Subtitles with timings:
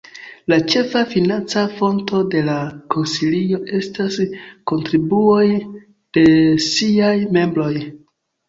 [0.51, 2.55] La ĉefa financa fonto de la
[2.95, 4.17] Konsilio estas
[4.73, 5.45] kontribuoj
[6.19, 6.27] de
[6.73, 7.73] siaj membroj.